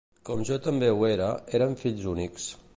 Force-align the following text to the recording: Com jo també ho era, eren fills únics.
Com 0.29 0.39
jo 0.49 0.57
també 0.67 0.89
ho 0.95 1.05
era, 1.11 1.29
eren 1.61 1.79
fills 1.85 2.11
únics. 2.17 2.53